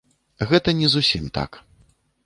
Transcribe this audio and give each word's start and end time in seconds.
Гэта 0.51 0.69
не 0.79 0.87
зусім 0.95 1.31
так. 1.39 1.63